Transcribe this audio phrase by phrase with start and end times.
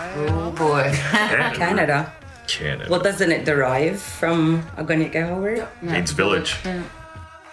[0.00, 0.90] Oh boy.
[1.54, 2.12] Canada.
[2.46, 2.90] Canada.
[2.90, 5.68] Well, doesn't it derive from a Gunyaga word?
[5.82, 6.56] Means village.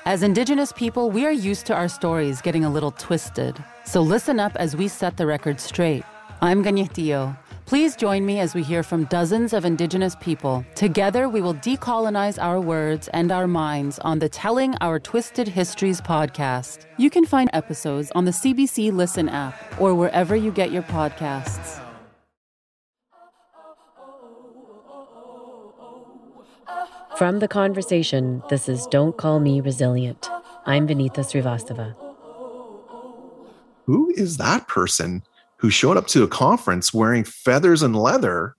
[0.05, 3.62] As Indigenous people, we are used to our stories getting a little twisted.
[3.86, 6.04] So listen up as we set the record straight.
[6.41, 7.38] I'm Kaniehtiio.
[7.65, 10.64] Please join me as we hear from dozens of Indigenous people.
[10.76, 16.00] Together, we will decolonize our words and our minds on the Telling Our Twisted Histories
[16.00, 16.86] podcast.
[16.95, 21.84] You can find episodes on the CBC Listen app or wherever you get your podcasts.
[27.17, 30.30] From the conversation, this is Don't Call Me Resilient.
[30.67, 31.95] I'm Vinita Srivastava.
[33.85, 35.23] Who is that person
[35.57, 38.55] who showed up to a conference wearing feathers and leather?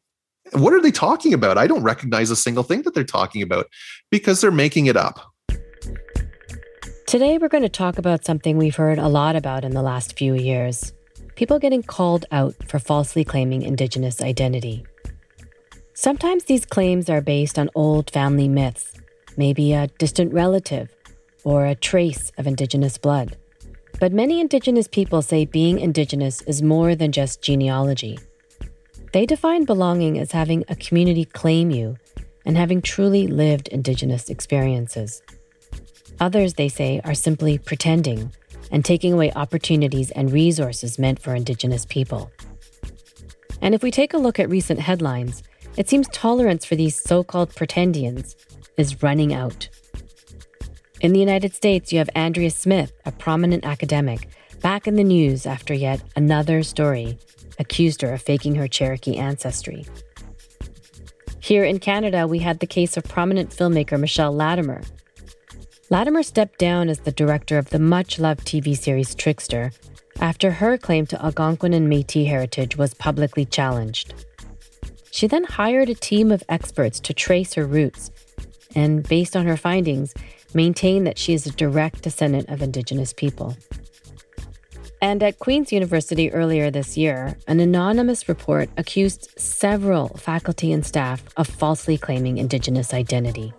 [0.55, 1.57] What are they talking about?
[1.57, 3.67] I don't recognize a single thing that they're talking about
[4.11, 5.21] because they're making it up.
[7.07, 10.19] Today, we're going to talk about something we've heard a lot about in the last
[10.19, 10.93] few years
[11.37, 14.85] people getting called out for falsely claiming Indigenous identity.
[16.01, 18.95] Sometimes these claims are based on old family myths,
[19.37, 20.95] maybe a distant relative
[21.43, 23.37] or a trace of Indigenous blood.
[23.99, 28.17] But many Indigenous people say being Indigenous is more than just genealogy.
[29.13, 31.97] They define belonging as having a community claim you
[32.47, 35.21] and having truly lived Indigenous experiences.
[36.21, 38.33] Others, they say, are simply pretending
[38.71, 42.31] and taking away opportunities and resources meant for Indigenous people.
[43.61, 45.43] And if we take a look at recent headlines,
[45.79, 48.35] it seems tolerance for these so called pretendians
[48.77, 49.69] is running out.
[51.01, 54.29] In the United States, you have Andrea Smith, a prominent academic,
[54.61, 57.17] back in the news after yet another story
[57.61, 59.87] accused her of faking her Cherokee ancestry.
[61.39, 64.83] Here in Canada, we had the case of prominent filmmaker Michelle Latimer.
[65.91, 69.71] Latimer stepped down as the director of the much loved TV series Trickster
[70.21, 74.13] after her claim to Algonquin and Metis heritage was publicly challenged.
[75.11, 78.11] She then hired a team of experts to trace her roots
[78.75, 80.15] and, based on her findings,
[80.55, 83.57] maintain that she is a direct descendant of Indigenous people.
[85.01, 91.23] And at Queen's University earlier this year, an anonymous report accused several faculty and staff
[91.37, 93.53] of falsely claiming Indigenous identity.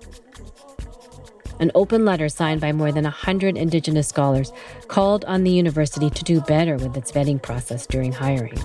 [1.62, 4.52] An open letter signed by more than 100 Indigenous scholars
[4.88, 8.58] called on the university to do better with its vetting process during hiring.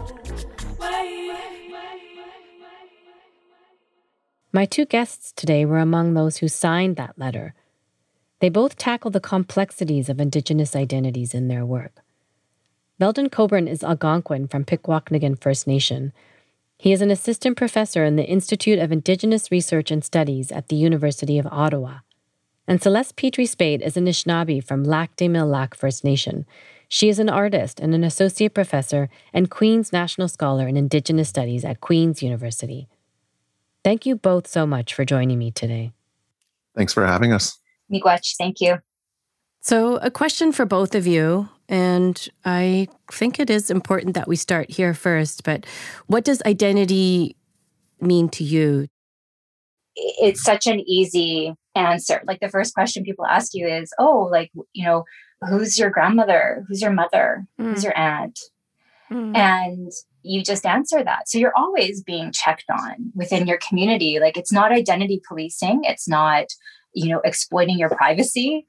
[4.55, 7.55] My two guests today were among those who signed that letter.
[8.39, 12.05] They both tackle the complexities of Indigenous identities in their work.
[13.01, 16.13] Veldon Coburn is Algonquin from Pikwakanagan First Nation.
[16.79, 20.77] He is an assistant professor in the Institute of Indigenous Research and Studies at the
[20.77, 21.99] University of Ottawa.
[22.69, 26.47] And Celeste Pedri-Spade is Anishinaabe from Lac des Mille Lacs First Nation.
[26.89, 31.65] She is an artist and an associate professor and Queen's National Scholar in Indigenous Studies
[31.65, 32.87] at Queen's University.
[33.85, 35.93] Thank you both so much for joining me today.
[36.75, 37.59] Thanks for having us.
[37.93, 38.79] Miigwech, thank you.
[39.61, 44.37] So, a question for both of you, and I think it is important that we
[44.37, 45.65] start here first, but
[46.07, 47.37] what does identity
[48.01, 48.89] mean to you?
[49.97, 52.23] It's such an easy answer.
[52.27, 55.05] Like the first question people ask you is, oh, like, you know,
[55.49, 56.65] who's your grandmother?
[56.69, 57.47] Who's your mother?
[57.61, 57.71] Mm.
[57.71, 58.39] Who's your aunt?
[59.11, 59.37] Mm.
[59.37, 59.93] And
[60.25, 61.29] you just answer that.
[61.29, 64.19] So you're always being checked on within your community.
[64.19, 66.47] Like it's not identity policing, it's not,
[66.95, 68.67] you know, exploiting your privacy.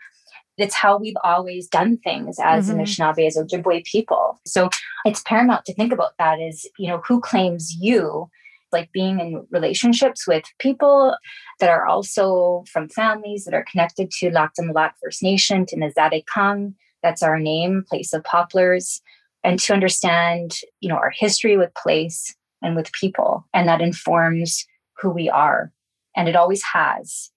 [0.57, 2.79] It's how we've always done things as mm-hmm.
[2.79, 4.39] Anishinaabe, as Ojibwe people.
[4.45, 4.69] So
[5.05, 8.29] it's paramount to think about that is, you know, who claims you,
[8.71, 11.15] like being in relationships with people
[11.59, 15.77] that are also from families that are connected to Lac des Mille First Nation, to
[15.77, 19.01] Nazade Kang, that's our name, place of poplars
[19.45, 23.45] and to understand, you know, our history with place and with people.
[23.53, 24.65] And that informs
[24.97, 25.71] who we are.
[26.17, 27.29] And it always has.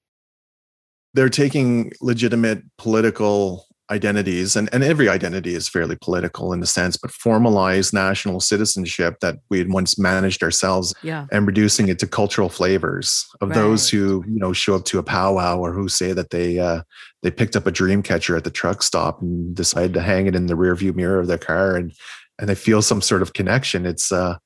[1.14, 6.96] They're taking legitimate political identities, and, and every identity is fairly political in a sense,
[6.96, 11.26] but formalized national citizenship that we had once managed ourselves yeah.
[11.32, 13.54] and reducing it to cultural flavors of right.
[13.54, 16.82] those who, you know, show up to a powwow or who say that they uh,
[17.22, 20.34] they picked up a dream catcher at the truck stop and decided to hang it
[20.34, 21.92] in the rearview mirror of their car and
[22.38, 23.86] and they feel some sort of connection.
[23.86, 24.36] It's uh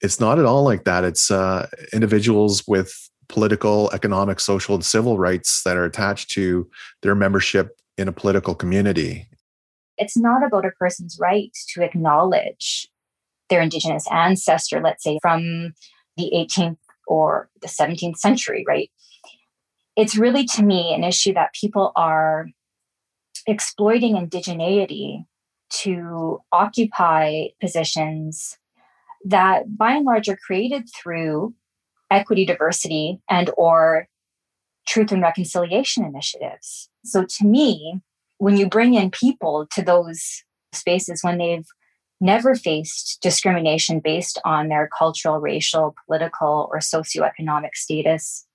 [0.00, 1.04] it's not at all like that.
[1.04, 2.92] It's uh individuals with
[3.28, 6.68] political, economic, social, and civil rights that are attached to
[7.02, 9.28] their membership in a political community.
[9.98, 12.88] It's not about a person's right to acknowledge
[13.50, 15.74] their Indigenous ancestor, let's say from
[16.16, 18.90] the 18th or the 17th century, right?
[19.96, 22.46] It's really, to me, an issue that people are
[23.46, 25.24] exploiting indigeneity
[25.70, 28.56] to occupy positions
[29.24, 31.54] that by and large are created through
[32.10, 34.08] equity, diversity, and or
[34.86, 36.88] truth and reconciliation initiatives.
[37.04, 38.00] So to me,
[38.38, 40.42] when you bring in people to those
[40.72, 41.66] spaces when they've
[42.20, 48.46] never faced discrimination based on their cultural, racial, political, or socioeconomic status,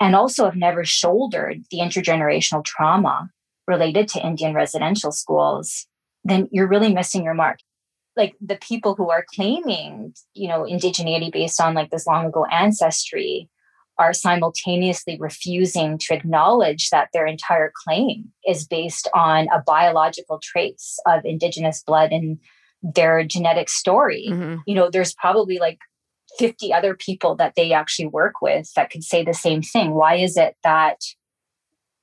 [0.00, 3.30] and also have never shouldered the intergenerational trauma
[3.66, 5.86] related to Indian residential schools,
[6.24, 7.58] then you're really missing your mark.
[8.16, 12.46] Like the people who are claiming, you know, indigeneity based on like this long ago
[12.50, 13.48] ancestry
[13.98, 20.98] are simultaneously refusing to acknowledge that their entire claim is based on a biological trace
[21.06, 22.38] of indigenous blood in
[22.82, 24.28] their genetic story.
[24.30, 24.56] Mm-hmm.
[24.66, 25.78] You know, there's probably like
[26.38, 29.92] 50 other people that they actually work with that could say the same thing.
[29.92, 31.00] Why is it that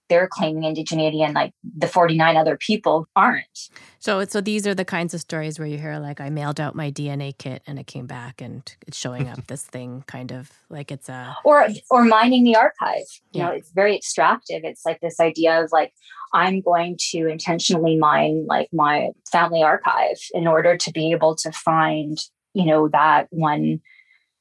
[0.09, 3.69] they're claiming indigeneity and like the 49 other people aren't.
[3.99, 6.75] So so these are the kinds of stories where you hear like I mailed out
[6.75, 10.51] my DNA kit and it came back and it's showing up this thing kind of
[10.69, 13.05] like it's a or or mining the archive.
[13.31, 13.45] You yeah.
[13.45, 14.61] know, it's very extractive.
[14.63, 15.93] It's like this idea of like
[16.33, 21.51] I'm going to intentionally mine like my family archive in order to be able to
[21.51, 22.17] find,
[22.53, 23.81] you know, that one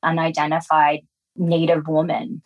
[0.03, 1.01] unidentified
[1.37, 2.43] native woman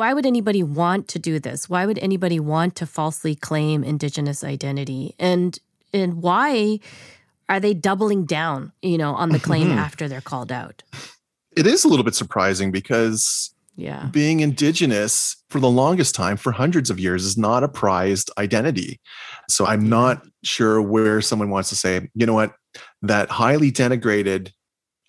[0.00, 1.68] why would anybody want to do this?
[1.68, 5.14] Why would anybody want to falsely claim indigenous identity?
[5.18, 5.58] And
[5.92, 6.80] and why
[7.50, 9.78] are they doubling down, you know, on the claim mm-hmm.
[9.78, 10.82] after they're called out?
[11.54, 14.06] It is a little bit surprising because yeah.
[14.10, 19.00] being indigenous for the longest time for hundreds of years is not a prized identity.
[19.50, 22.54] So I'm not sure where someone wants to say, you know what,
[23.02, 24.52] that highly denigrated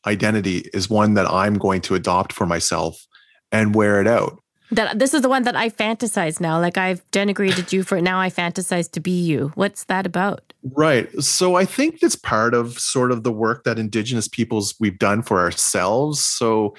[0.05, 3.07] identity is one that I'm going to adopt for myself
[3.53, 4.40] and wear it out
[4.71, 6.59] that this is the one that I fantasize now.
[6.59, 8.01] Like I've denigrated you for it.
[8.01, 9.51] Now I fantasize to be you.
[9.55, 10.53] What's that about?
[10.63, 11.09] Right.
[11.21, 15.23] So I think that's part of sort of the work that Indigenous peoples we've done
[15.23, 16.21] for ourselves.
[16.21, 16.75] So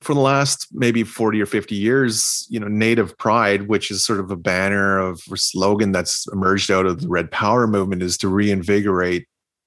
[0.00, 4.20] for the last maybe 40 or 50 years, you know, Native Pride, which is sort
[4.20, 8.16] of a banner of a slogan that's emerged out of the Red Power movement, is
[8.18, 9.26] to reinvigorate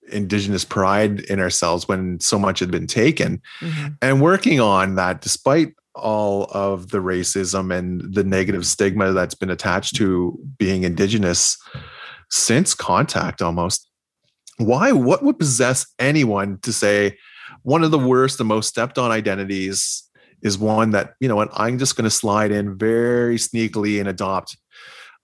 [0.09, 3.87] indigenous pride in ourselves when so much had been taken mm-hmm.
[4.01, 9.49] and working on that despite all of the racism and the negative stigma that's been
[9.49, 11.57] attached to being indigenous
[12.29, 13.87] since contact almost.
[14.57, 17.17] Why what would possess anyone to say
[17.63, 20.03] one of the worst the most stepped on identities
[20.41, 24.09] is one that you know what i'm just going to slide in very sneakily and
[24.09, 24.57] adopt?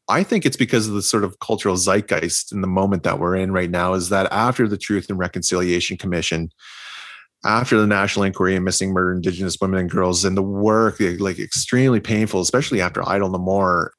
[0.09, 3.35] I think it's because of the sort of cultural zeitgeist in the moment that we're
[3.35, 6.49] in right now is that after the truth and reconciliation commission
[7.45, 11.39] after the national inquiry and missing murder indigenous women and girls and the work like
[11.39, 13.93] extremely painful especially after idle no more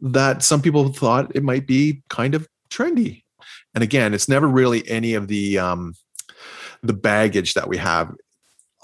[0.00, 3.22] that some people thought it might be kind of trendy.
[3.74, 5.94] And again it's never really any of the um
[6.82, 8.12] the baggage that we have.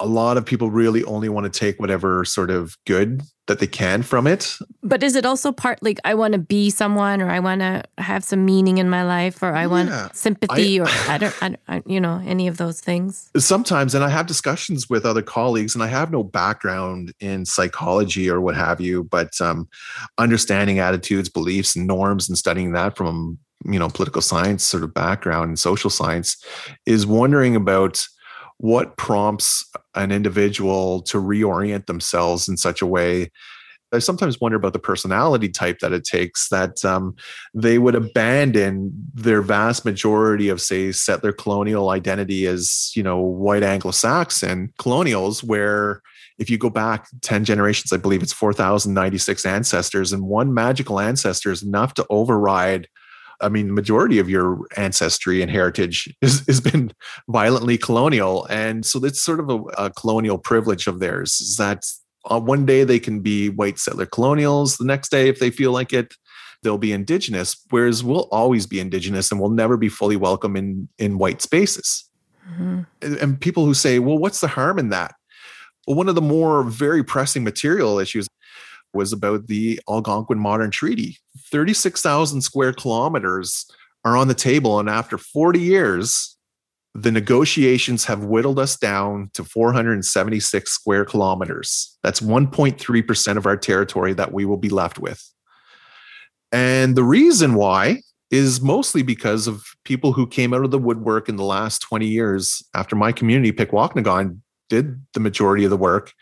[0.01, 3.67] A lot of people really only want to take whatever sort of good that they
[3.67, 4.57] can from it.
[4.83, 7.83] But is it also part like I want to be someone or I want to
[7.99, 9.67] have some meaning in my life or I yeah.
[9.67, 13.31] want sympathy I, or I don't, I don't, you know, any of those things?
[13.37, 18.31] Sometimes, and I have discussions with other colleagues, and I have no background in psychology
[18.31, 19.69] or what have you, but um,
[20.19, 24.95] understanding attitudes, beliefs, and norms and studying that from, you know, political science sort of
[24.95, 26.37] background and social science
[26.87, 28.07] is wondering about
[28.59, 29.65] what prompts
[29.99, 33.31] an individual to reorient themselves in such a way.
[33.93, 37.17] I sometimes wonder about the personality type that it takes that um,
[37.55, 43.63] they would abandon their vast majority of, say, settler colonial identity as, you know, white
[43.63, 46.03] Anglo Saxon colonials, where
[46.39, 51.51] if you go back 10 generations, I believe it's 4,096 ancestors, and one magical ancestor
[51.51, 52.89] is enough to override
[53.41, 56.93] I mean, the majority of your ancestry and heritage is, has been
[57.29, 58.47] violently colonial.
[58.47, 61.85] And so it's sort of a, a colonial privilege of theirs is that
[62.25, 64.77] uh, one day they can be white settler colonials.
[64.77, 66.15] The next day, if they feel like it,
[66.63, 67.57] they'll be indigenous.
[67.71, 72.09] Whereas we'll always be indigenous and we'll never be fully welcome in, in white spaces.
[72.51, 72.81] Mm-hmm.
[73.03, 75.15] And, and people who say, well, what's the harm in that?
[75.87, 78.27] Well, one of the more very pressing material issues
[78.95, 81.19] was about the Algonquin Modern Treaty.
[81.51, 83.67] 36,000 square kilometers
[84.05, 84.79] are on the table.
[84.79, 86.37] And after 40 years,
[86.95, 91.97] the negotiations have whittled us down to 476 square kilometers.
[92.03, 95.23] That's 1.3% of our territory that we will be left with.
[96.51, 101.29] And the reason why is mostly because of people who came out of the woodwork
[101.29, 106.13] in the last 20 years after my community, Pikwakanagan, did the majority of the work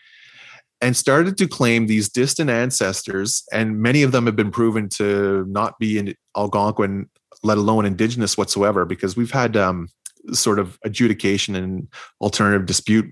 [0.81, 5.45] and started to claim these distant ancestors, and many of them have been proven to
[5.47, 7.09] not be in Algonquin,
[7.43, 9.87] let alone indigenous whatsoever, because we've had um,
[10.33, 11.87] sort of adjudication and
[12.21, 13.11] alternative dispute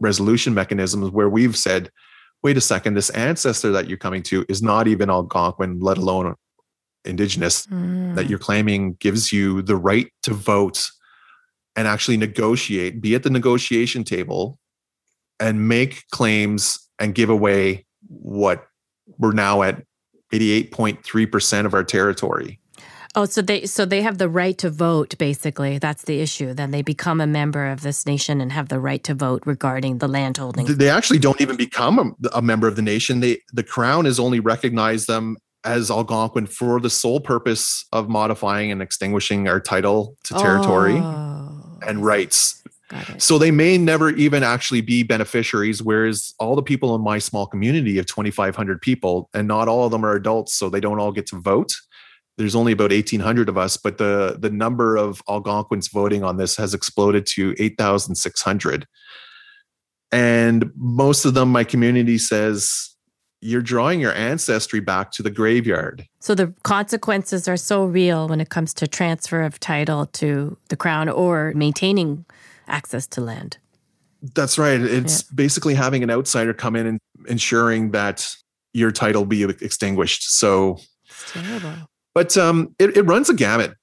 [0.00, 1.90] resolution mechanisms where we've said,
[2.42, 6.34] wait a second, this ancestor that you're coming to is not even Algonquin, let alone
[7.04, 8.14] indigenous, mm.
[8.16, 10.84] that you're claiming gives you the right to vote
[11.76, 14.58] and actually negotiate, be at the negotiation table
[15.40, 18.66] and make claims and give away what
[19.18, 19.82] we're now at
[20.32, 22.60] 88.3% of our territory.
[23.16, 25.78] Oh, so they so they have the right to vote basically.
[25.78, 26.52] That's the issue.
[26.52, 29.98] Then they become a member of this nation and have the right to vote regarding
[29.98, 30.66] the landholding.
[30.66, 33.20] They actually don't even become a, a member of the nation.
[33.20, 38.72] They the crown has only recognized them as Algonquin for the sole purpose of modifying
[38.72, 42.62] and extinguishing our title to territory oh, and rights.
[43.18, 47.46] So they may never even actually be beneficiaries, whereas all the people in my small
[47.46, 51.12] community of 2,500 people, and not all of them are adults, so they don't all
[51.12, 51.72] get to vote.
[52.36, 56.56] There's only about 1800 of us but the the number of algonquins voting on this
[56.56, 58.88] has exploded to 8600
[60.10, 62.94] and most of them my community says
[63.40, 66.08] you're drawing your ancestry back to the graveyard.
[66.20, 70.76] So the consequences are so real when it comes to transfer of title to the
[70.76, 72.24] crown or maintaining
[72.66, 73.58] access to land
[74.34, 75.34] that's right it's yeah.
[75.34, 78.34] basically having an outsider come in and ensuring that
[78.72, 83.74] your title be extinguished so it's terrible but um, it, it runs a gamut.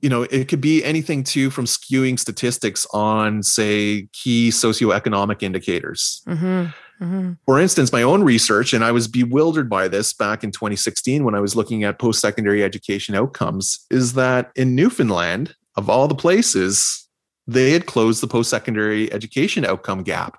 [0.00, 6.22] You know, it could be anything too from skewing statistics on, say, key socioeconomic indicators.
[6.26, 7.04] Mm-hmm.
[7.04, 7.32] Mm-hmm.
[7.44, 11.34] For instance, my own research, and I was bewildered by this back in 2016 when
[11.34, 16.14] I was looking at post secondary education outcomes, is that in Newfoundland, of all the
[16.14, 17.03] places,
[17.46, 20.38] they had closed the post secondary education outcome gap.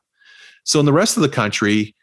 [0.63, 1.95] So in the rest of the country,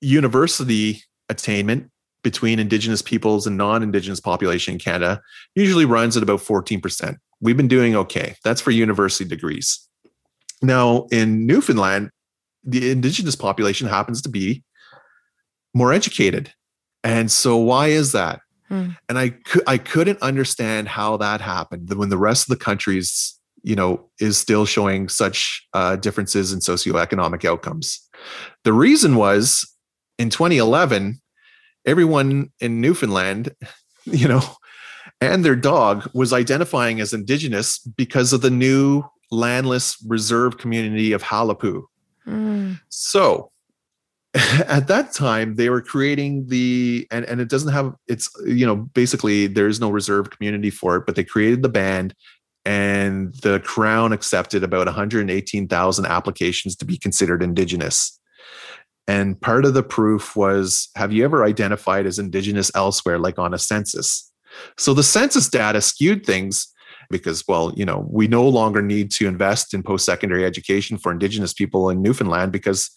[0.00, 1.90] university attainment
[2.22, 5.22] between Indigenous peoples and non Indigenous population in Canada
[5.54, 7.16] usually runs at about 14%.
[7.40, 8.36] We've been doing okay.
[8.44, 9.88] That's for university degrees.
[10.62, 12.10] Now, in Newfoundland,
[12.62, 14.62] the Indigenous population happens to be
[15.72, 16.52] more educated.
[17.02, 18.40] And so, why is that?
[18.68, 18.90] Hmm.
[19.08, 23.76] And I, I couldn't understand how that happened when the rest of the countries you
[23.76, 28.08] know is still showing such uh, differences in socioeconomic outcomes
[28.64, 29.66] the reason was
[30.18, 31.20] in 2011
[31.86, 33.54] everyone in Newfoundland,
[34.04, 34.42] you know,
[35.20, 41.22] and their dog was identifying as indigenous because of the new landless reserve community of
[41.22, 41.82] Qalipu.
[42.26, 42.80] Mm.
[42.88, 43.50] So
[44.34, 48.76] at that time they were creating the and, and it doesn't have it's you know
[48.76, 52.14] basically there's no reserve community for it but they created the band
[52.64, 58.20] and the crown accepted about 118,000 applications to be considered indigenous
[59.10, 63.52] and part of the proof was have you ever identified as Indigenous elsewhere, like on
[63.52, 64.30] a census?
[64.78, 66.72] So the census data skewed things
[67.10, 71.10] because, well, you know, we no longer need to invest in post secondary education for
[71.10, 72.88] Indigenous people in Newfoundland because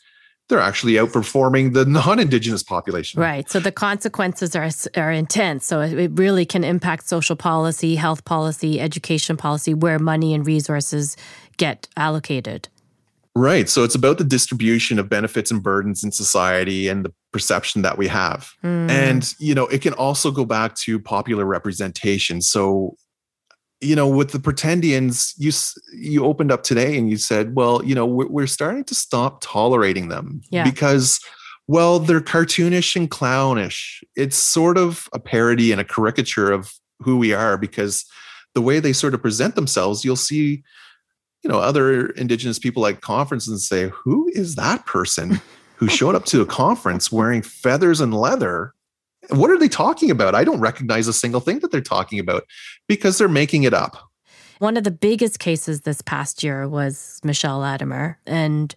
[0.49, 3.21] they're actually outperforming the non-indigenous population.
[3.21, 3.49] Right.
[3.49, 5.65] So the consequences are are intense.
[5.65, 11.15] So it really can impact social policy, health policy, education policy, where money and resources
[11.57, 12.67] get allocated.
[13.35, 13.67] Right.
[13.67, 17.97] So it's about the distribution of benefits and burdens in society and the perception that
[17.97, 18.51] we have.
[18.63, 18.89] Mm.
[18.89, 22.41] And, you know, it can also go back to popular representation.
[22.41, 22.95] So,
[23.83, 25.51] you know, with the pretendians, you
[25.93, 29.41] you opened up today and you said, well, you know, we're, we're starting to stop
[29.41, 30.63] tolerating them yeah.
[30.63, 31.19] because,
[31.67, 34.03] well, they're cartoonish and clownish.
[34.15, 38.05] It's sort of a parody and a caricature of who we are because
[38.53, 40.63] the way they sort of present themselves, you'll see
[41.43, 45.41] you know other indigenous people like conferences and say who is that person
[45.75, 48.73] who showed up to a conference wearing feathers and leather
[49.29, 50.35] what are they talking about?
[50.35, 52.45] I don't recognize a single thing that they're talking about
[52.87, 53.97] because they're making it up.
[54.59, 58.17] One of the biggest cases this past year was michelle latimer.
[58.25, 58.73] And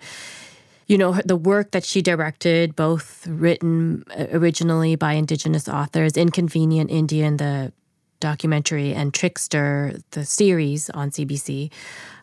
[0.86, 6.92] you know the work that she directed both written uh, originally by indigenous authors inconvenient
[6.92, 7.72] indian the
[8.20, 11.70] documentary and Trickster, the series on CBC,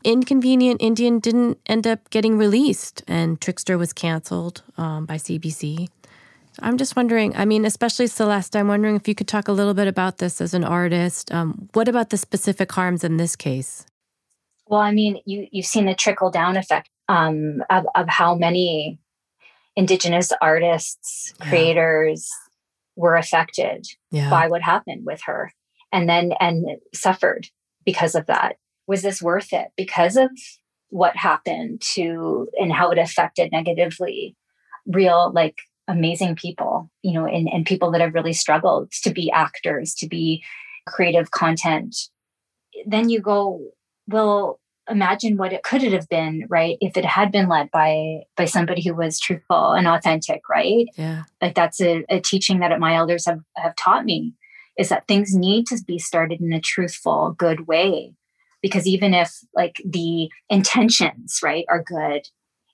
[0.03, 5.89] Inconvenient Indian didn't end up getting released, and Trickster was canceled um, by CBC.
[6.60, 9.74] I'm just wondering, I mean, especially Celeste, I'm wondering if you could talk a little
[9.74, 11.34] bit about this as an artist.
[11.34, 13.86] Um, what about the specific harms in this case?
[14.68, 19.00] Well, I mean, you, you've seen the trickle down effect um, of, of how many
[19.76, 21.50] Indigenous artists, yeah.
[21.50, 22.30] creators
[22.96, 24.30] were affected yeah.
[24.30, 25.52] by what happened with her
[25.92, 27.48] and then and suffered
[27.86, 28.58] because of that
[28.88, 30.30] was this worth it because of
[30.90, 34.36] what happened to and how it affected negatively
[34.86, 39.32] real like amazing people you know and, and people that have really struggled to be
[39.32, 40.44] actors to be
[40.86, 41.96] creative content.
[42.86, 43.62] Then you go
[44.08, 44.60] well
[44.90, 48.84] imagine what it could have been right if it had been led by by somebody
[48.84, 50.88] who was truthful and authentic right?
[50.98, 51.24] Yeah.
[51.42, 54.34] Like that's a, a teaching that my elders have have taught me
[54.78, 58.13] is that things need to be started in a truthful good way.
[58.62, 62.28] Because even if like the intentions right are good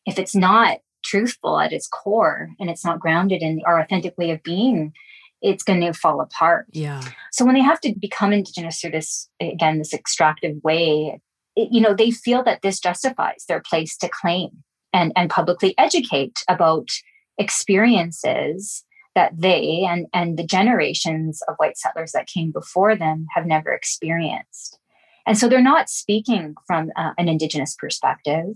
[0.05, 4.31] if it's not truthful at its core and it's not grounded in our authentic way
[4.31, 4.93] of being
[5.41, 6.65] it's going to fall apart.
[6.71, 7.01] Yeah.
[7.31, 11.19] So when they have to become indigenous through this again this extractive way
[11.55, 14.49] it, you know they feel that this justifies their place to claim
[14.93, 16.89] and and publicly educate about
[17.37, 18.83] experiences
[19.15, 23.71] that they and and the generations of white settlers that came before them have never
[23.71, 24.79] experienced.
[25.25, 28.55] And so they're not speaking from uh, an indigenous perspective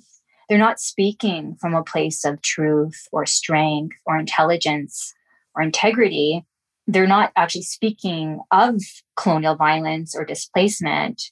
[0.50, 5.14] they're not speaking from a place of truth or strength or intelligence
[5.56, 6.46] or integrity
[6.86, 8.76] they're not actually speaking of
[9.16, 11.32] colonial violence or displacement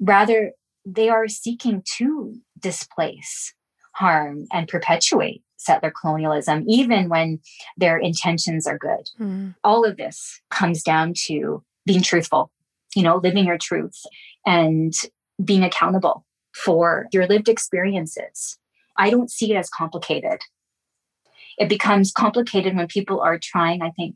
[0.00, 0.52] rather
[0.86, 3.52] they are seeking to displace,
[3.92, 7.40] harm, and perpetuate settler colonialism, even when
[7.76, 9.10] their intentions are good.
[9.18, 9.54] Mm.
[9.64, 12.52] All of this comes down to being truthful,
[12.94, 14.00] you know, living your truth
[14.44, 14.92] and
[15.42, 16.24] being accountable
[16.64, 18.58] for your lived experiences.
[18.96, 20.40] I don't see it as complicated.
[21.58, 24.14] It becomes complicated when people are trying, I think,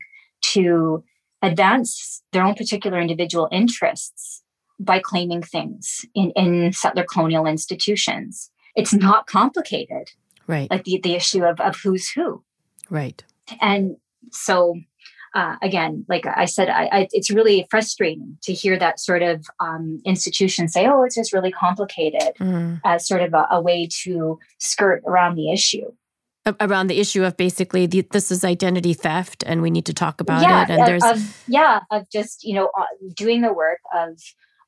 [0.53, 1.03] to
[1.41, 4.43] advance their own particular individual interests
[4.79, 8.49] by claiming things in, in settler colonial institutions.
[8.75, 10.09] It's not complicated.
[10.47, 10.69] Right.
[10.69, 12.43] Like the, the issue of, of who's who.
[12.89, 13.23] Right.
[13.59, 13.97] And
[14.31, 14.79] so,
[15.33, 19.45] uh, again, like I said, I, I, it's really frustrating to hear that sort of
[19.59, 22.81] um, institution say, oh, it's just really complicated mm.
[22.83, 25.91] as sort of a, a way to skirt around the issue
[26.59, 30.19] around the issue of basically the, this is identity theft and we need to talk
[30.19, 32.85] about yeah, it and there's of, yeah of just you know uh,
[33.15, 34.19] doing the work of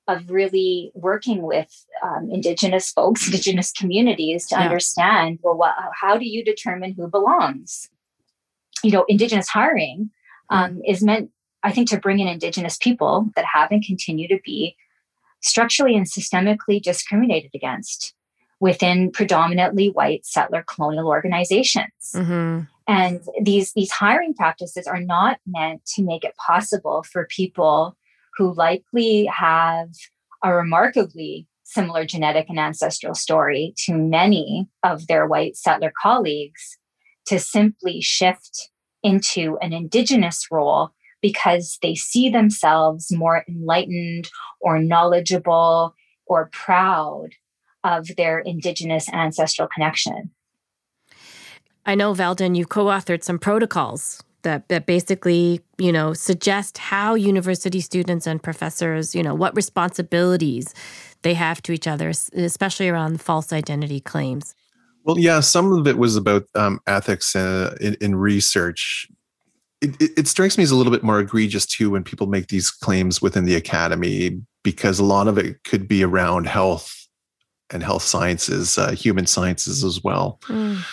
[0.07, 4.61] of really working with um, indigenous folks indigenous communities to yeah.
[4.61, 7.89] understand well what, how do you determine who belongs
[8.83, 10.11] you know indigenous hiring
[10.49, 11.29] um, is meant
[11.63, 14.75] i think to bring in indigenous people that have and continue to be
[15.41, 18.13] structurally and systemically discriminated against
[18.59, 22.61] within predominantly white settler colonial organizations mm-hmm.
[22.87, 27.97] and these these hiring practices are not meant to make it possible for people
[28.37, 29.89] who likely have
[30.43, 36.77] a remarkably similar genetic and ancestral story to many of their white settler colleagues
[37.25, 38.69] to simply shift
[39.03, 47.29] into an indigenous role because they see themselves more enlightened or knowledgeable or proud
[47.83, 50.31] of their indigenous ancestral connection.
[51.85, 57.15] I know, Veldon, you co authored some protocols that that basically you know suggest how
[57.15, 60.73] university students and professors you know what responsibilities
[61.23, 64.53] they have to each other especially around false identity claims
[65.03, 69.07] well yeah some of it was about um, ethics uh, in, in, research.
[69.81, 72.47] It, it, it strikes me as a little bit more egregious too when people make
[72.47, 77.07] these claims within the academy because a lot of it could be around health
[77.69, 80.39] and health sciences uh, human sciences as well.
[80.43, 80.83] Mm.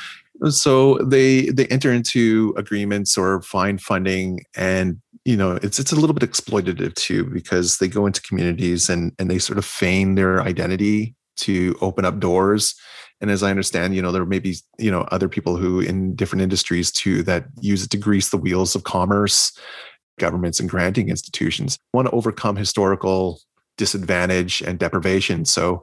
[0.49, 5.96] So they they enter into agreements or find funding and you know it's it's a
[5.96, 10.14] little bit exploitative too because they go into communities and and they sort of feign
[10.14, 12.75] their identity to open up doors
[13.20, 16.14] and as i understand you know there may be you know other people who in
[16.14, 19.52] different industries too that use it to grease the wheels of commerce
[20.20, 21.78] governments and granting institutions.
[21.92, 23.40] Want to overcome historical
[23.76, 25.44] disadvantage and deprivation.
[25.44, 25.83] So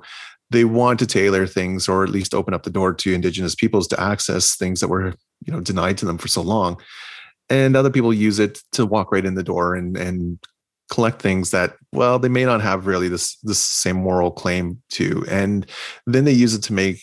[0.50, 3.88] they want to tailor things or at least open up the door to indigenous peoples
[3.90, 5.14] to access things that were
[5.46, 6.80] you know denied to them for so long.
[7.50, 10.40] And other people use it to walk right in the door and and
[10.90, 15.26] collect things that well they may not have really this this same moral claim to.
[15.30, 15.66] And
[16.06, 17.02] then they use it to make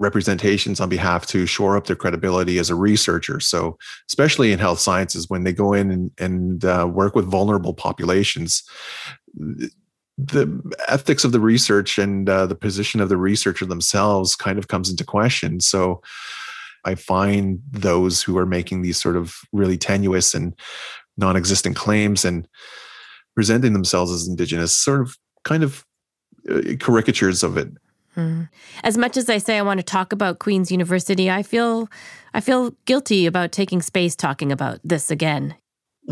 [0.00, 4.80] representations on behalf to shore up their credibility as a researcher so especially in health
[4.80, 8.62] sciences when they go in and, and uh, work with vulnerable populations
[10.26, 14.68] the ethics of the research and uh, the position of the researcher themselves kind of
[14.68, 15.60] comes into question.
[15.60, 16.02] So
[16.84, 20.54] I find those who are making these sort of really tenuous and
[21.16, 22.46] non existent claims and
[23.34, 25.84] presenting themselves as Indigenous sort of kind of
[26.50, 27.68] uh, caricatures of it.
[28.14, 28.44] Hmm.
[28.82, 31.88] As much as I say I want to talk about Queen's University, I feel
[32.34, 35.54] I feel guilty about taking space talking about this again.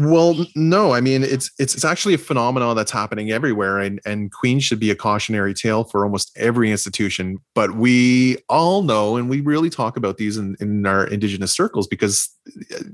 [0.01, 4.31] Well, no, I mean it's it's it's actually a phenomenon that's happening everywhere, and and
[4.31, 7.39] Queen should be a cautionary tale for almost every institution.
[7.55, 11.89] But we all know, and we really talk about these in, in our Indigenous circles
[11.89, 12.29] because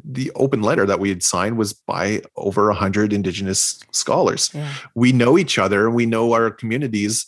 [0.02, 4.50] the open letter that we had signed was by over a hundred Indigenous scholars.
[4.54, 4.72] Yeah.
[4.94, 7.26] We know each other, we know our communities,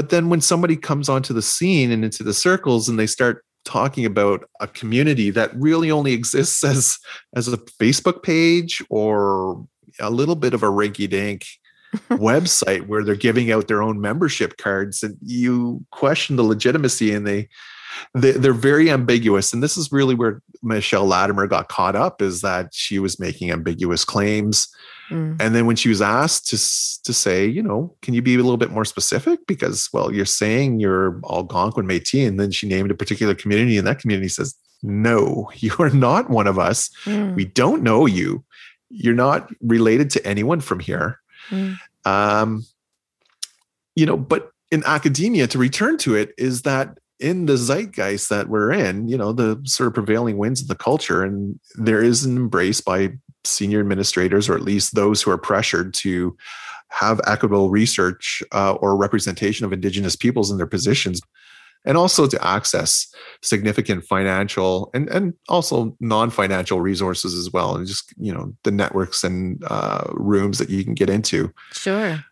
[0.00, 3.44] but then when somebody comes onto the scene and into the circles and they start
[3.66, 6.98] talking about a community that really only exists as
[7.36, 9.62] as a Facebook page or
[9.98, 11.44] a little bit of a rinky dink
[12.12, 17.26] website where they're giving out their own membership cards and you question the legitimacy and
[17.26, 17.46] they,
[18.14, 19.52] they they're very ambiguous.
[19.52, 23.50] And this is really where michelle latimer got caught up is that she was making
[23.50, 24.66] ambiguous claims
[25.10, 25.36] mm.
[25.40, 26.56] and then when she was asked to
[27.04, 30.24] to say you know can you be a little bit more specific because well you're
[30.24, 34.54] saying you're algonquin metis and then she named a particular community and that community says
[34.82, 37.34] no you are not one of us mm.
[37.34, 38.42] we don't know you
[38.88, 41.20] you're not related to anyone from here
[41.50, 41.78] Mm.
[42.04, 42.64] Um,
[43.94, 48.48] you know, but in academia, to return to it, is that in the zeitgeist that
[48.48, 52.24] we're in, you know, the sort of prevailing winds of the culture, and there is
[52.24, 53.12] an embrace by
[53.44, 56.36] senior administrators, or at least those who are pressured to
[56.88, 61.20] have equitable research uh, or representation of Indigenous peoples in their positions
[61.84, 68.12] and also to access significant financial and and also non-financial resources as well and just
[68.18, 71.52] you know the networks and uh, rooms that you can get into.
[71.72, 72.22] Sure.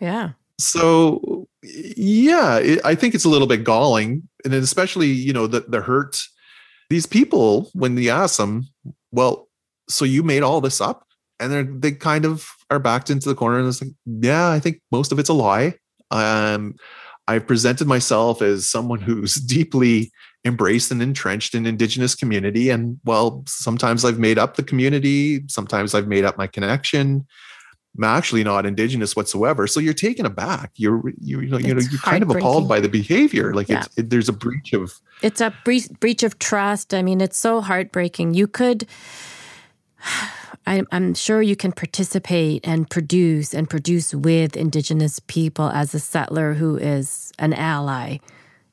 [0.00, 0.30] Yeah.
[0.58, 5.60] So yeah it, i think it's a little bit galling and especially you know the,
[5.60, 6.22] the hurt.
[6.90, 8.68] These people when you ask them
[9.10, 9.48] well
[9.88, 11.06] so you made all this up
[11.40, 14.58] and they they kind of are backed into the corner and it's like yeah i
[14.58, 15.74] think most of it's a lie.
[16.10, 16.74] Um
[17.26, 20.12] I've presented myself as someone who's deeply
[20.44, 25.94] embraced and entrenched in indigenous community and well sometimes I've made up the community sometimes
[25.94, 27.26] I've made up my connection.
[27.96, 30.72] I'm actually not indigenous whatsoever so you're taken aback.
[30.76, 33.54] You're you, you know you know you're kind of appalled by the behavior.
[33.54, 33.84] Like yeah.
[33.84, 36.92] it's it, there's a breach of it's a breach, breach of trust.
[36.92, 38.34] I mean it's so heartbreaking.
[38.34, 38.86] You could
[40.66, 46.00] I, am sure you can participate and produce and produce with Indigenous people as a
[46.00, 48.18] settler who is an ally.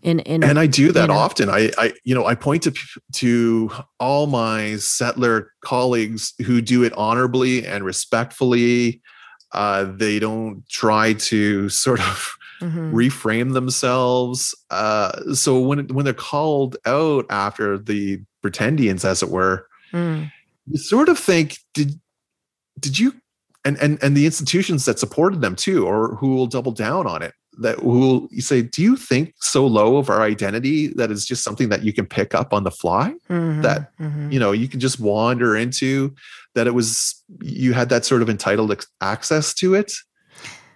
[0.01, 1.49] In, in and I do that often.
[1.49, 2.73] I, I, you know, I point to
[3.13, 9.01] to all my settler colleagues who do it honorably and respectfully.
[9.51, 12.95] Uh, they don't try to sort of mm-hmm.
[12.95, 14.55] reframe themselves.
[14.71, 20.31] Uh, so when when they're called out after the pretendians, as it were, mm
[20.71, 21.99] you sort of think did
[22.79, 23.13] did you
[23.65, 27.21] and and and the institutions that supported them too or who will double down on
[27.21, 31.11] it that who will you say do you think so low of our identity that
[31.11, 34.31] is just something that you can pick up on the fly mm-hmm, that mm-hmm.
[34.31, 36.13] you know you can just wander into
[36.55, 39.93] that it was you had that sort of entitled access to it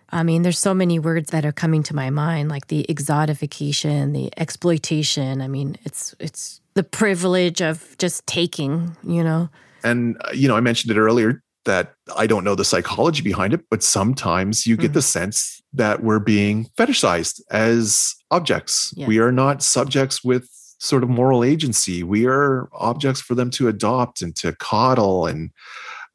[0.10, 4.14] I mean, there's so many words that are coming to my mind, like the exotification,
[4.14, 5.42] the exploitation.
[5.42, 9.50] I mean, it's it's the privilege of just taking, you know.
[9.86, 13.54] And, uh, you know, I mentioned it earlier that I don't know the psychology behind
[13.54, 14.94] it, but sometimes you get mm-hmm.
[14.94, 18.94] the sense that we're being fetishized as objects.
[18.96, 19.08] Yeah.
[19.08, 22.04] We are not subjects with sort of moral agency.
[22.04, 25.52] We are objects for them to adopt and to coddle and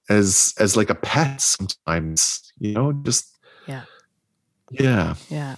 [0.08, 3.84] as as like a pet sometimes, you know, just yeah.
[4.70, 5.14] Yeah.
[5.28, 5.56] Yeah.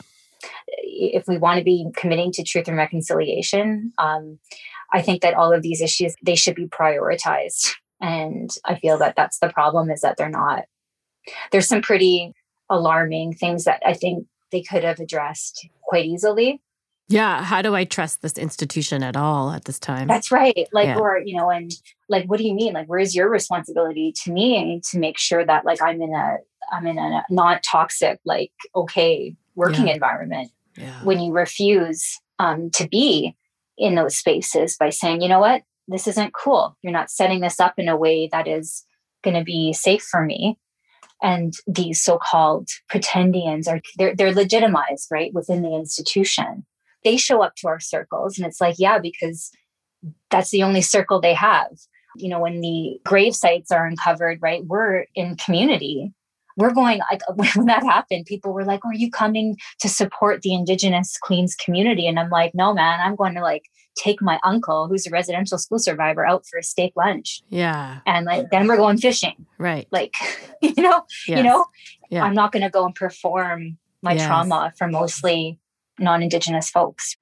[0.79, 4.39] If we want to be committing to truth and reconciliation, um,
[4.93, 9.15] I think that all of these issues they should be prioritized and i feel that
[9.17, 10.65] that's the problem is that they're not
[11.53, 12.35] there's some pretty
[12.69, 16.61] alarming things that i think they could have addressed quite easily
[17.09, 20.87] yeah how do i trust this institution at all at this time that's right like
[20.87, 20.99] yeah.
[20.99, 21.73] or you know and
[22.09, 25.65] like what do you mean like where's your responsibility to me to make sure that
[25.65, 26.37] like i'm in a
[26.73, 29.95] i'm in a not toxic like okay working yeah.
[29.95, 31.03] environment yeah.
[31.05, 33.37] when you refuse um, to be
[33.77, 36.77] in those spaces by saying you know what this isn't cool.
[36.83, 38.85] You're not setting this up in a way that is
[39.23, 40.59] going to be safe for me.
[41.23, 46.67] And these so-called pretendians are they're, they're legitimized right within the institution.
[47.05, 49.51] They show up to our circles, and it's like, yeah, because
[50.31, 51.71] that's the only circle they have.
[52.17, 54.65] You know, when the grave sites are uncovered, right?
[54.65, 56.13] We're in community
[56.57, 57.23] we're going like
[57.57, 62.07] when that happened people were like are you coming to support the indigenous queens community
[62.07, 63.65] and i'm like no man i'm going to like
[63.97, 68.27] take my uncle who's a residential school survivor out for a steak lunch yeah and
[68.27, 70.15] like then we're going fishing right like
[70.63, 71.39] you know yes.
[71.39, 71.67] you know
[72.11, 72.25] yeah.
[72.25, 74.27] i'm not going to go and perform my yes.
[74.27, 75.59] trauma for mostly
[75.99, 77.17] non-indigenous folks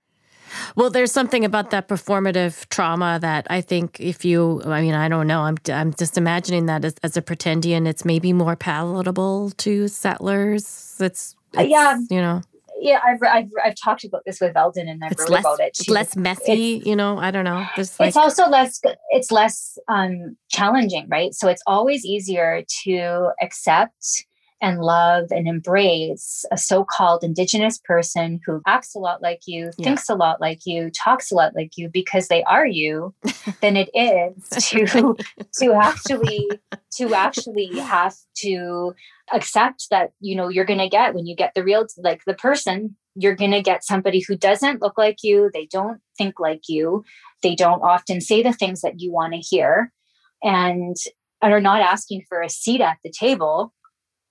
[0.77, 5.09] well, there's something about that performative trauma that I think if you, I mean, I
[5.09, 9.51] don't know, I'm, I'm just imagining that as, as a pretendian, it's maybe more palatable
[9.59, 10.97] to settlers.
[11.01, 12.43] It's, uh, it's yeah, you know.
[12.81, 15.61] Yeah, I've, I've, I've talked about this with Veldon and I've it's wrote less, about
[15.61, 15.75] it.
[15.75, 15.93] Too.
[15.93, 17.65] less messy, it's, you know, I don't know.
[17.77, 21.35] There's it's also less, it's less um, challenging, right?
[21.35, 24.25] So it's always easier to accept
[24.61, 29.85] and love and embrace a so-called indigenous person who acts a lot like you yeah.
[29.85, 33.15] thinks a lot like you talks a lot like you because they are you
[33.61, 35.17] than it is to
[35.59, 36.49] to actually
[36.93, 38.95] to actually have to
[39.33, 42.35] accept that you know you're going to get when you get the real like the
[42.35, 46.63] person you're going to get somebody who doesn't look like you they don't think like
[46.69, 47.05] you
[47.43, 49.93] they don't often say the things that you want to hear
[50.43, 50.97] and
[51.43, 53.73] are not asking for a seat at the table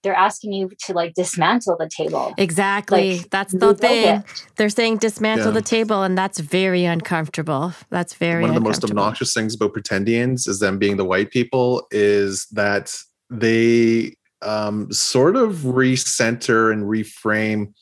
[0.03, 2.33] they're asking you to like dismantle the table.
[2.37, 3.17] Exactly.
[3.17, 4.23] Like, that's the thing.
[4.55, 5.53] They're saying dismantle yeah.
[5.53, 7.73] the table, and that's very uncomfortable.
[7.89, 11.31] That's very one of the most obnoxious things about pretendians is them being the white
[11.31, 12.95] people is that
[13.29, 17.73] they um, sort of recenter and reframe.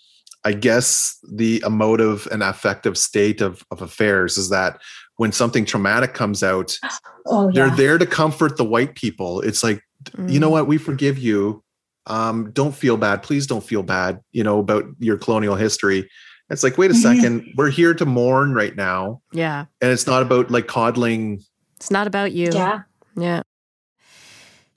[0.44, 4.80] I guess the emotive and affective state of, of affairs is that
[5.18, 6.78] when something traumatic comes out,
[7.26, 7.68] oh, yeah.
[7.68, 9.42] they're there to comfort the white people.
[9.42, 10.32] It's like, mm.
[10.32, 10.54] you know mm.
[10.54, 11.64] what, we forgive you
[12.08, 13.22] um, don't feel bad.
[13.22, 16.10] Please don't feel bad, you know, about your colonial history.
[16.50, 17.16] It's like, wait a mm-hmm.
[17.16, 19.22] second, we're here to mourn right now.
[19.34, 19.66] Yeah.
[19.82, 21.44] And it's not about like coddling.
[21.76, 22.50] It's not about you.
[22.54, 22.82] Yeah.
[23.16, 23.42] Yeah.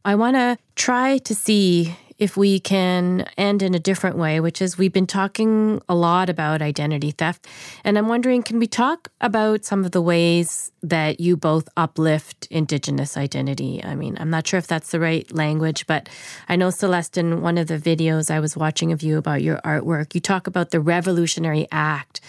[0.04, 4.60] I want to try to see if we can end in a different way, which
[4.60, 7.48] is we've been talking a lot about identity theft.
[7.82, 12.46] And I'm wondering can we talk about some of the ways that you both uplift
[12.50, 13.82] Indigenous identity?
[13.82, 16.10] I mean, I'm not sure if that's the right language, but
[16.46, 19.56] I know, Celeste, in one of the videos I was watching of you about your
[19.58, 22.20] artwork, you talk about the revolutionary act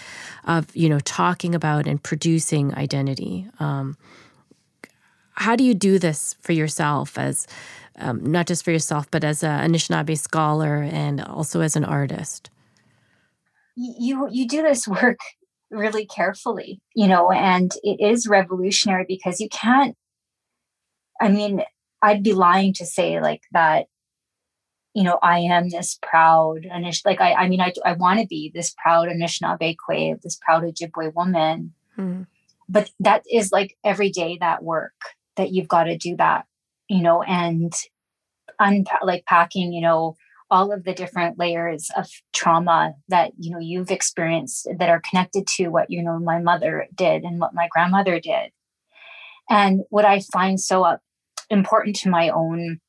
[0.45, 3.45] of, you know, talking about and producing identity.
[3.59, 3.97] Um,
[5.33, 7.47] how do you do this for yourself as
[7.97, 12.49] um, not just for yourself, but as a Anishinaabe scholar and also as an artist?
[13.75, 15.19] You you do this work
[15.69, 19.95] really carefully, you know, and it is revolutionary because you can't.
[21.19, 21.63] I mean,
[22.01, 23.87] I'd be lying to say like that.
[24.93, 27.05] You know, I am this proud Anish.
[27.05, 30.63] Like I, I mean, I I want to be this proud Anishinaabe Kwe, this proud
[30.63, 31.73] Ojibwe woman.
[31.95, 32.23] Hmm.
[32.67, 34.93] But that is like every day that work
[35.37, 36.45] that you've got to do that
[36.91, 37.73] you know, and
[39.01, 40.17] like packing, you know,
[40.49, 45.47] all of the different layers of trauma that you know you've experienced that are connected
[45.47, 48.51] to what you know my mother did and what my grandmother did.
[49.49, 50.97] And what i find so uh,
[51.49, 52.79] important to my own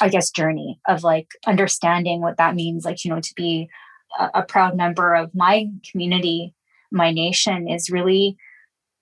[0.00, 3.68] i guess journey of like understanding what that means like you know to be
[4.18, 6.54] a, a proud member of my community
[6.92, 8.36] my nation is really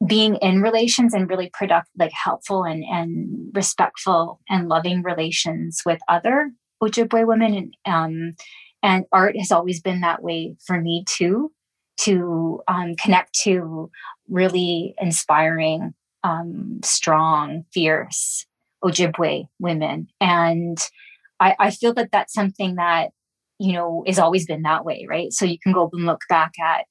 [0.07, 6.01] being in relations and really productive, like helpful and, and respectful and loving relations with
[6.09, 6.51] other
[6.83, 7.55] Ojibwe women.
[7.55, 8.35] And, um,
[8.83, 11.53] and art has always been that way for me too,
[11.99, 13.91] to um, connect to
[14.29, 18.47] really inspiring, um, strong, fierce
[18.83, 20.09] Ojibwe women.
[20.21, 20.79] And
[21.39, 23.11] I, I feel that that's something that,
[23.59, 25.33] you know, has always been that way, right?
[25.33, 26.87] So you can go and look back at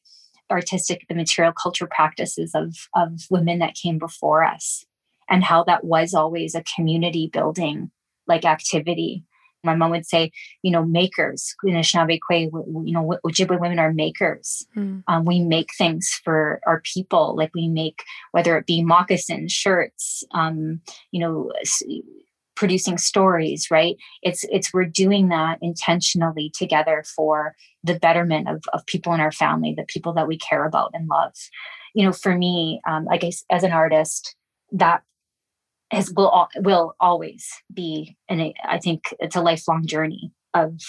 [0.52, 4.86] artistic the material culture practices of of women that came before us
[5.30, 7.90] and how that was always a community building
[8.28, 9.24] like activity
[9.64, 10.32] my mom would say,
[10.64, 11.56] you know, makers.
[11.64, 12.50] In Anishinaabe Kwe,
[12.86, 14.66] you know, Ojibwe women are makers.
[14.76, 15.04] Mm.
[15.08, 20.24] Um, we make things for our people, like we make whether it be moccasins, shirts,
[20.32, 21.52] um, you know,
[22.56, 23.96] producing stories right?
[24.22, 29.32] It's it's we're doing that intentionally together for the betterment of, of people in our
[29.32, 31.34] family the people that we care about and love.
[31.94, 34.36] You know for me um, i guess as an artist
[34.72, 35.04] that
[35.92, 40.80] has will will always be and i think it's a lifelong journey of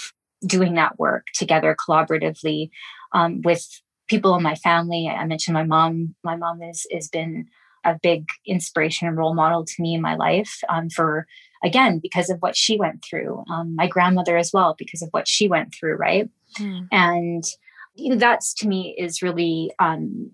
[0.47, 2.71] doing that work together collaboratively
[3.13, 3.67] um, with
[4.09, 5.09] people in my family.
[5.09, 6.15] I mentioned my mom.
[6.25, 7.47] My mom has has been
[7.85, 11.27] a big inspiration and role model to me in my life um, for
[11.65, 15.29] again because of what she went through um, my grandmother as well because of what
[15.29, 16.87] she went through right mm.
[16.91, 17.45] and
[17.95, 20.31] you know that's to me is really um,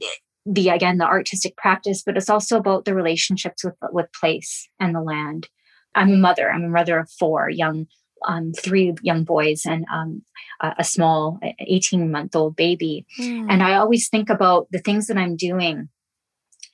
[0.47, 4.95] the again the artistic practice but it's also about the relationships with with place and
[4.95, 5.49] the land
[5.95, 7.87] i'm a mother i'm a mother of four young
[8.27, 10.23] um, three young boys and um,
[10.61, 13.47] a, a, small 18 month old baby mm.
[13.49, 15.89] and i always think about the things that i'm doing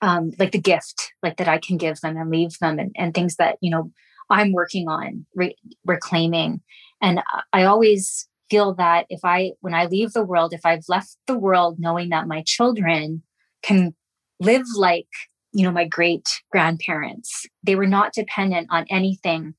[0.01, 3.13] um, like the gift like that i can give them and leave them and, and
[3.13, 3.91] things that you know
[4.31, 6.61] i'm working on re- reclaiming
[7.01, 7.21] and
[7.53, 11.39] i always feel that if i when i leave the world if i've left the
[11.39, 13.23] world knowing that my children
[13.63, 13.95] can
[14.41, 15.09] live like
[15.53, 19.55] you know my great grandparents they were not dependent on anything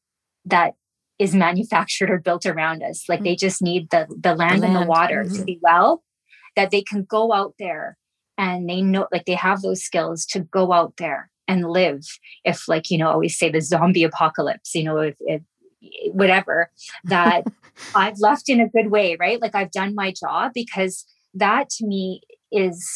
[0.46, 0.74] that
[1.18, 4.76] is manufactured or built around us like they just need the the land, the land.
[4.76, 5.36] and the water mm-hmm.
[5.36, 6.04] to be well
[6.56, 7.98] that they can go out there
[8.38, 12.04] and they know like they have those skills to go out there and live
[12.44, 15.42] if like you know always say the zombie apocalypse you know if, if
[16.12, 16.72] whatever
[17.06, 17.44] that
[17.94, 19.42] I've left in a good way, right?
[19.42, 22.88] Like I've done my job because that to me is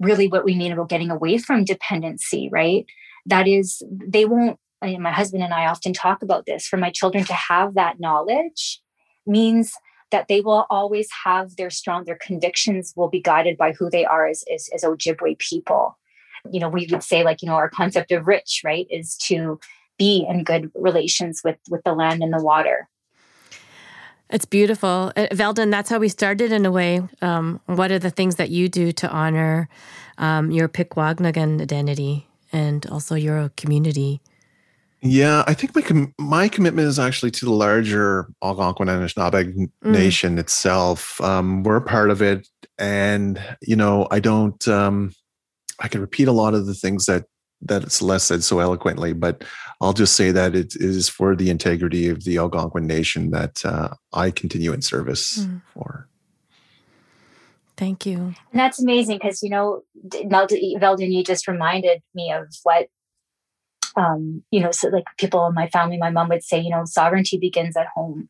[0.00, 2.86] really what we mean about getting away from dependency, right?
[3.26, 6.76] That is, they won't, I mean, my husband and I often talk about this for
[6.76, 8.80] my children to have that knowledge
[9.26, 9.72] means
[10.12, 14.06] that they will always have their strong, their convictions will be guided by who they
[14.06, 15.98] are as, as, as Ojibwe people.
[16.52, 19.58] You know, we would say like, you know, our concept of rich, right, is to
[19.98, 22.88] be in good relations with with the land and the water.
[24.30, 25.10] It's beautiful.
[25.16, 27.00] Uh, Veldon, that's how we started in a way.
[27.22, 29.68] Um, what are the things that you do to honor
[30.18, 34.20] um, your Pikwakanagan identity and also your community?
[35.00, 39.54] Yeah, I think my com- my commitment is actually to the larger Algonquin and Anishinaabe
[39.54, 39.70] mm.
[39.82, 41.20] nation itself.
[41.20, 44.66] Um, we're a part of it, and you know, I don't.
[44.66, 45.14] Um,
[45.80, 47.24] I can repeat a lot of the things that
[47.62, 49.44] that Celeste said so eloquently, but
[49.80, 53.94] I'll just say that it is for the integrity of the Algonquin nation that uh,
[54.12, 55.60] I continue in service mm.
[55.74, 56.08] for.
[57.76, 58.16] Thank you.
[58.16, 62.88] And that's amazing because, you know, Veldon, you just reminded me of what,
[63.96, 66.84] um, you know, so like people in my family, my mom would say, you know,
[66.84, 68.28] sovereignty begins at home.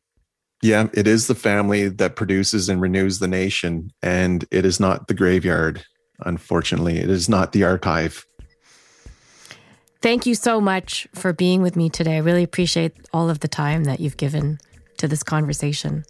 [0.61, 3.91] Yeah, it is the family that produces and renews the nation.
[4.03, 5.83] And it is not the graveyard,
[6.25, 6.97] unfortunately.
[6.97, 8.25] It is not the archive.
[10.01, 12.15] Thank you so much for being with me today.
[12.15, 14.59] I really appreciate all of the time that you've given
[14.97, 16.05] to this conversation.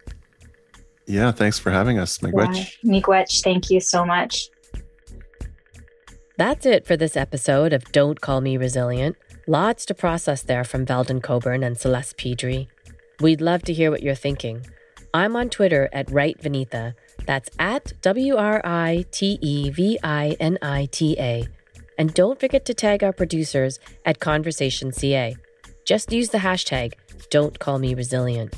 [1.08, 2.78] Yeah, thanks for having us, Miigwech.
[2.84, 4.50] Yeah, Miigwech, thank you so much.
[6.38, 9.17] That's it for this episode of Don't Call Me Resilient.
[9.48, 12.67] Lots to process there from Veldon Coburn and Celeste Pedri.
[13.19, 14.65] We'd love to hear what you're thinking.
[15.13, 16.93] I'm on Twitter at WriteVinita.
[17.30, 21.48] That's at W R I T E V I N I T A.
[21.96, 25.36] And don't forget to tag our producers at ConversationCA.
[25.86, 26.94] Just use the hashtag
[27.30, 28.56] Don't Call Me Resilient.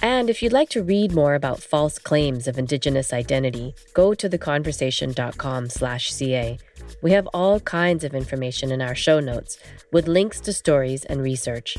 [0.00, 4.26] And if you'd like to read more about false claims of Indigenous identity, go to
[4.26, 6.56] theconversation.com slash CA.
[7.02, 9.58] We have all kinds of information in our show notes
[9.92, 11.76] with links to stories and research.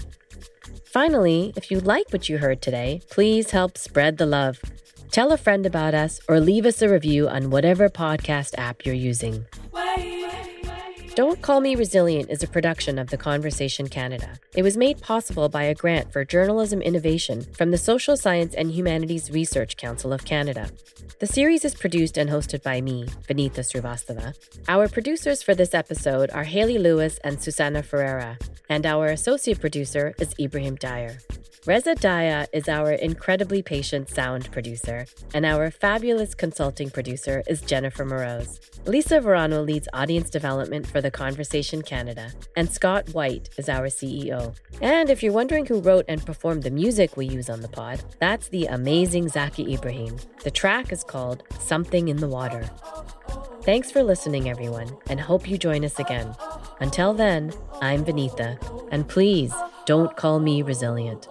[0.85, 4.61] Finally, if you like what you heard today, please help spread the love.
[5.11, 8.93] Tell a friend about us or leave us a review on whatever podcast app you're
[8.93, 9.43] using.
[11.15, 14.39] Don't Call Me Resilient is a production of The Conversation Canada.
[14.55, 18.71] It was made possible by a grant for journalism innovation from the Social Science and
[18.71, 20.69] Humanities Research Council of Canada.
[21.19, 24.35] The series is produced and hosted by me, Vinita Srivastava.
[24.67, 28.37] Our producers for this episode are Haley Lewis and Susanna Ferreira,
[28.69, 31.19] and our associate producer is Ibrahim Daair.
[31.69, 35.05] Reza Dahya is our incredibly patient sound producer,
[35.35, 38.59] and our fabulous consulting producer is Jennifer Moroz.
[38.87, 44.55] Lisa Varano leads audience development for The Conversation Canada, and Scott White is our CEO.
[44.81, 48.01] And if you're wondering who wrote and performed the music we use on the pod,
[48.17, 50.17] that's the amazing Zaki Ibrahim.
[50.43, 52.67] The track is called Something in the Water.
[53.61, 56.33] Thanks for listening, everyone, and hope you join us again.
[56.79, 58.57] Until then, I'm Vinita,
[58.91, 59.53] and please
[59.85, 61.27] don't call me resilient.